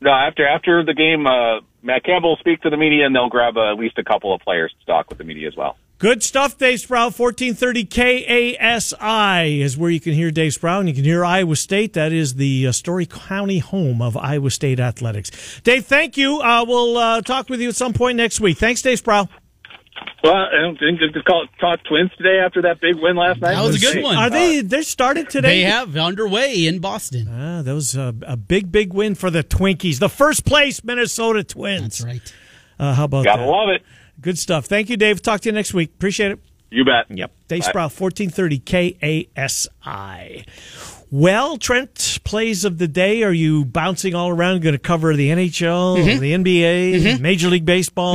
[0.00, 3.28] No, after, after the game, uh, Matt Campbell will speak to the media and they'll
[3.28, 5.76] grab uh, at least a couple of players to talk with the media as well.
[6.00, 7.12] Good stuff, Dave Sprau.
[7.12, 11.92] 1430 KASI is where you can hear Dave Sprau and you can hear Iowa State.
[11.92, 15.60] That is the uh, Story County home of Iowa State Athletics.
[15.62, 16.40] Dave, thank you.
[16.40, 18.56] Uh, we'll uh, talk with you at some point next week.
[18.56, 19.28] Thanks, Dave Sprau.
[20.22, 23.40] Well, I don't think just call it talk twins today after that big win last
[23.40, 23.52] night.
[23.54, 24.16] That was a good one.
[24.16, 24.60] Are they?
[24.60, 25.62] They're started today.
[25.62, 27.26] They have underway in Boston.
[27.30, 31.42] Ah, that was a, a big, big win for the Twinkies, the first place Minnesota
[31.42, 31.98] Twins.
[31.98, 32.34] That's right.
[32.78, 33.48] Uh, how about Gotta that?
[33.48, 33.82] love it.
[34.20, 34.66] Good stuff.
[34.66, 35.22] Thank you, Dave.
[35.22, 35.90] Talk to you next week.
[35.94, 36.38] Appreciate it.
[36.70, 37.06] You bet.
[37.08, 37.32] Yep.
[37.48, 37.72] Dave Bye.
[37.72, 40.46] Sprau, 1430 KASI.
[41.10, 43.22] Well, Trent, plays of the day.
[43.24, 44.62] Are you bouncing all around?
[44.62, 46.20] Going to cover the NHL, Mm-hmm.
[46.20, 48.14] the NBA, Major League Baseball?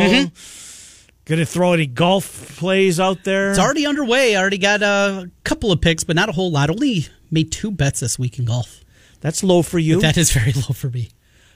[1.26, 3.50] Going to throw any golf plays out there?
[3.50, 4.36] It's already underway.
[4.36, 6.70] I already got a couple of picks, but not a whole lot.
[6.70, 8.82] Only made two bets this week in golf.
[9.22, 10.00] That's low for you.
[10.02, 11.10] That is very low for me.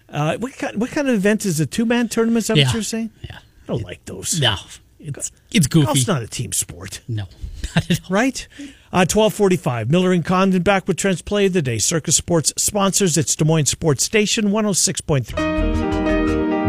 [0.09, 2.43] uh, what, kind, what kind of event is a two man tournament?
[2.43, 2.65] Is that Yeah.
[2.65, 3.11] what you're saying?
[3.21, 3.37] Yeah.
[3.37, 4.39] I don't like those.
[4.41, 4.55] No,
[4.99, 5.85] it's it's goofy.
[5.85, 7.01] Golf's not a team sport.
[7.07, 7.25] no,
[7.75, 8.07] not at all.
[8.09, 8.47] right?
[8.91, 9.91] Uh, 1245.
[9.91, 11.77] Miller and Condon back with Trent's Play of the Day.
[11.77, 15.88] Circa Sports sponsors its Des Moines Sports Station 106.3.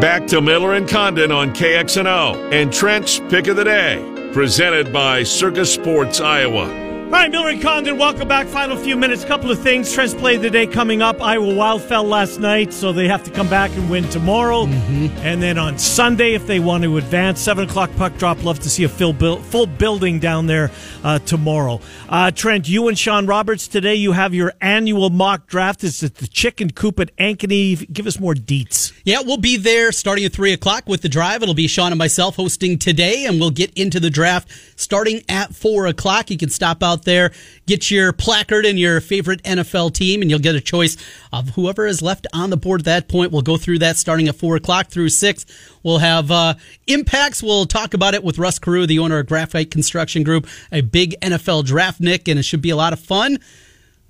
[0.00, 5.22] Back to Miller and Condon on KXNO and Trent's Pick of the Day, presented by
[5.22, 6.89] Circa Sports Iowa.
[7.10, 8.46] All right, Miller and Condon, welcome back.
[8.46, 9.24] Final few minutes.
[9.24, 9.92] Couple of things.
[9.92, 11.20] Trent's play of the day coming up.
[11.20, 14.66] Iowa Wild fell last night, so they have to come back and win tomorrow.
[14.66, 15.18] Mm-hmm.
[15.18, 18.44] And then on Sunday, if they want to advance, 7 o'clock puck drop.
[18.44, 20.70] Love to see a full, build, full building down there
[21.02, 21.80] uh, tomorrow.
[22.08, 25.82] Uh, Trent, you and Sean Roberts, today you have your annual mock draft.
[25.82, 27.92] It's at the Chicken Coop at Ankeny.
[27.92, 28.92] Give us more deets.
[29.02, 31.42] Yeah, we'll be there starting at 3 o'clock with the drive.
[31.42, 35.56] It'll be Sean and myself hosting today, and we'll get into the draft starting at
[35.56, 36.30] 4 o'clock.
[36.30, 37.32] You can stop out out there.
[37.66, 40.96] Get your placard and your favorite NFL team, and you'll get a choice
[41.32, 43.32] of whoever is left on the board at that point.
[43.32, 45.46] We'll go through that starting at 4 o'clock through 6.
[45.82, 46.54] We'll have uh,
[46.86, 47.42] impacts.
[47.42, 51.18] We'll talk about it with Russ Carew, the owner of Graphite Construction Group, a big
[51.20, 53.38] NFL draft, Nick, and it should be a lot of fun.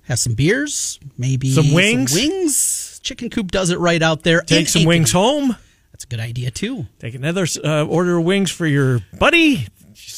[0.03, 2.11] Have some beers, maybe some wings.
[2.11, 2.99] Some wings.
[3.03, 4.41] Chicken Coop does it right out there.
[4.41, 5.55] Take some wings home.
[5.93, 6.87] That's a good idea too.
[6.99, 9.67] Take another uh, order of wings for your buddy.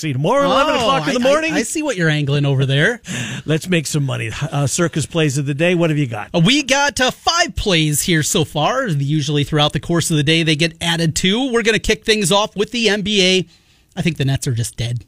[0.04, 1.54] See tomorrow, oh, 11 o'clock in the morning.
[1.54, 2.99] I, I, see what you're angling over there.
[3.45, 4.32] Let's make some money.
[4.51, 5.76] Uh, Circa plays of the day.
[5.76, 6.30] What have you got?
[6.36, 8.86] Uh, we got uh, five plays here so far.
[8.86, 11.49] Usually throughout the course of the day, they get added to.
[11.54, 13.47] We're going to kick things off with the NBA.
[13.95, 15.06] I think the Nets are just dead.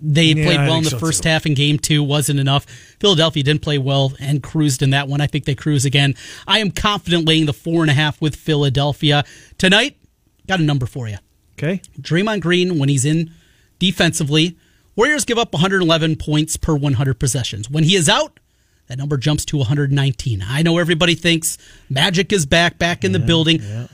[0.00, 1.28] They yeah, played well in the so first too.
[1.28, 2.64] half in game two, wasn't enough.
[3.00, 5.20] Philadelphia didn't play well and cruised in that one.
[5.20, 6.14] I think they cruise again.
[6.46, 9.24] I am confident laying the four and a half with Philadelphia.
[9.58, 9.98] Tonight,
[10.46, 11.18] got a number for you.
[11.58, 11.82] Okay.
[12.00, 13.34] Draymond Green, when he's in
[13.78, 14.56] defensively.
[14.96, 17.70] Warriors give up 111 points per 100 possessions.
[17.70, 18.40] When he is out,
[18.88, 20.42] that number jumps to 119.
[20.46, 21.58] I know everybody thinks
[21.88, 23.60] Magic is back, back in the building.
[23.62, 23.86] Yeah.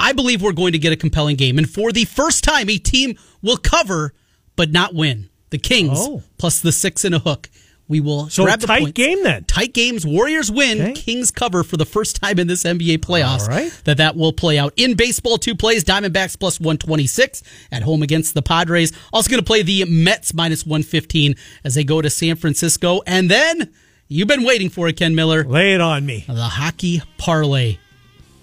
[0.00, 1.58] I believe we're going to get a compelling game.
[1.58, 4.14] And for the first time, a team will cover
[4.56, 5.28] but not win.
[5.50, 6.22] The Kings oh.
[6.36, 7.48] plus the six and a hook
[7.88, 9.44] we will so grab the tight game then.
[9.44, 10.06] Tight games.
[10.06, 10.80] Warriors win.
[10.80, 10.92] Okay.
[10.92, 13.42] Kings cover for the first time in this NBA playoffs.
[13.42, 13.80] All right.
[13.84, 15.38] That that will play out in baseball.
[15.38, 15.84] Two plays.
[15.84, 18.92] Diamondbacks plus one twenty six at home against the Padres.
[19.12, 21.34] Also going to play the Mets minus one fifteen
[21.64, 23.00] as they go to San Francisco.
[23.06, 23.72] And then
[24.06, 25.44] you've been waiting for it, Ken Miller.
[25.44, 26.24] Lay it on me.
[26.26, 27.78] The hockey parlay.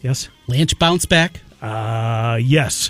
[0.01, 0.27] Yes.
[0.47, 1.41] Lanch bounce back.
[1.61, 2.89] Uh yes.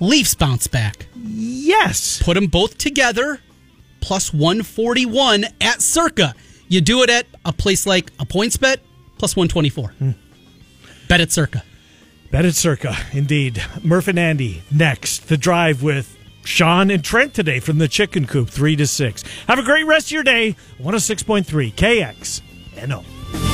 [0.00, 1.06] Leafs bounce back.
[1.16, 2.22] Yes.
[2.22, 3.40] Put them both together
[4.06, 6.32] plus 141 at Circa.
[6.68, 8.76] You do it at a place like a PointsBet,
[9.18, 9.88] plus 124.
[9.98, 10.10] Hmm.
[11.08, 11.64] Bet at Circa.
[12.30, 13.60] Bet at Circa, indeed.
[13.82, 15.26] Murph and Andy next.
[15.26, 19.24] The drive with Sean and Trent today from the Chicken Coop, 3 to 6.
[19.48, 20.54] Have a great rest of your day.
[20.78, 22.86] 106.3 KX.
[22.86, 23.46] NO.